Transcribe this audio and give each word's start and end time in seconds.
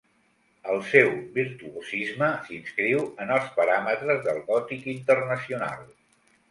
El 0.75 0.79
seu 0.91 1.11
virtuosisme 1.35 2.31
s'inscriu 2.47 3.05
en 3.27 3.37
els 3.37 3.55
paràmetres 3.61 4.27
del 4.31 4.43
gòtic 4.51 4.93
internacional. 4.99 5.91